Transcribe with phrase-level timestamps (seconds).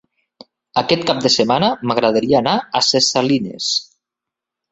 [0.81, 3.71] Aquest cap de setmana m'agradaria anar a Ses Salines.